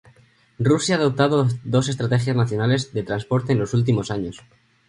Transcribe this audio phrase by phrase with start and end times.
[0.69, 4.41] Rusia ha adoptado dos estrategias nacionales de transporte en los últimos años.